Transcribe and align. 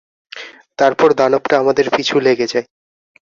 তারপর 0.79 1.09
দানবটা 1.13 1.55
আমাদের 1.59 1.85
পিছু 1.95 2.15
লেগে 2.19 2.47
যায়। 2.47 2.67